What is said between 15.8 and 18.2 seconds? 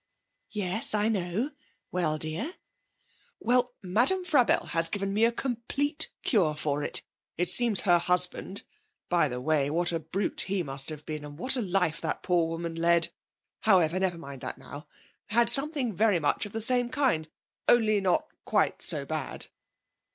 very much of the same kind, only